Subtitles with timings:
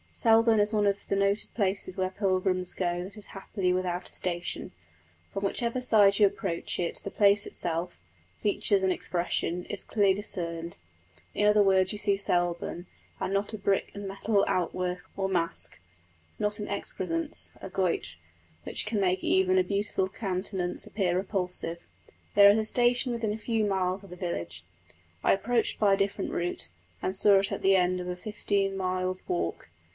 [0.11, 4.11] Selborne is one of the noted places where pilgrims go that is happily without a
[4.13, 4.71] station.
[5.31, 7.99] From whichever side you approach it the place itself,
[8.37, 10.77] features and expression, is clearly discerned:
[11.33, 12.87] in other words you see Selborne,
[13.19, 15.79] and not a brick and metal outwork or mask;
[16.39, 18.17] not an excrescence, a goitre,
[18.63, 21.87] which can make even a beautiful countenance appear repulsive.
[22.35, 24.65] There is a station within a few miles of the village.
[25.23, 26.69] I approached by a different route,
[27.01, 29.69] and saw it at the end of a fifteen miles' walk.